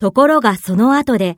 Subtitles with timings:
[0.00, 1.36] ところがその後で